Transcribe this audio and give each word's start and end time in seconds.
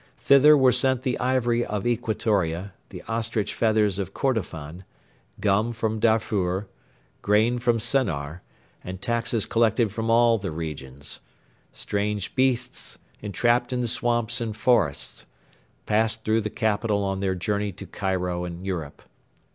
Thither 0.17 0.57
were 0.57 0.71
sent 0.71 1.03
the 1.03 1.19
ivory 1.19 1.63
of 1.63 1.85
Equatoria, 1.85 2.73
the 2.89 3.03
ostrich 3.03 3.53
feathers 3.53 3.99
of 3.99 4.15
Kordofan, 4.15 4.83
gum 5.39 5.71
from 5.73 5.99
Darfur, 5.99 6.65
grain 7.21 7.59
from 7.59 7.77
Sennar, 7.77 8.41
and 8.83 8.99
taxes 8.99 9.45
collected 9.45 9.91
from 9.91 10.09
all 10.09 10.39
the 10.39 10.49
regions. 10.49 11.19
Strange 11.71 12.33
beasts, 12.33 12.97
entrapped 13.21 13.71
in 13.71 13.81
the 13.81 13.87
swamps 13.87 14.41
and 14.41 14.57
forests, 14.57 15.27
passed 15.85 16.25
through 16.25 16.41
the 16.41 16.49
capital 16.49 17.03
on 17.03 17.19
their 17.19 17.35
journey 17.35 17.71
to 17.73 17.85
Cairo 17.85 18.43
and 18.43 18.65
Europe. 18.65 19.03